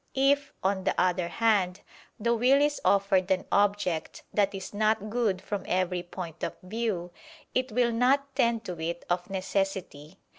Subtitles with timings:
[0.15, 1.81] If, on the other hand,
[2.19, 7.11] the will is offered an object that is not good from every point of view,
[7.53, 10.17] it will not tend to it of necessity.